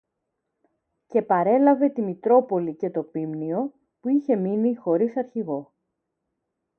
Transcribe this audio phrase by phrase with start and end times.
[1.07, 5.73] Και παρέλαβε τη Μητρόπολη και το ποίμνιο, που είχε μείνει χωρίς αρχηγό